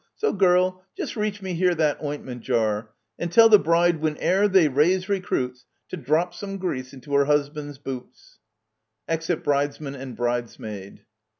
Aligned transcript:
So, 0.15 0.33
girl, 0.33 0.83
just 0.97 1.15
reach 1.15 1.43
me 1.43 1.53
here 1.53 1.75
that 1.75 2.01
ointment 2.03 2.41
jar:— 2.41 2.89
And 3.19 3.31
tell 3.31 3.49
the 3.49 3.59
bride, 3.59 3.97
whene'er 3.99 4.47
they 4.47 4.67
raise 4.67 5.07
recruits, 5.07 5.67
To 5.89 5.95
drop 5.95 6.33
some 6.33 6.57
grease 6.57 6.91
into 6.91 7.13
her 7.13 7.25
husband's 7.25 7.77
boots. 7.77 8.39
[Exit 9.07 9.43
Bridesman 9.43 9.93
and 9.93 10.17
Bridesmaid. 10.17 11.05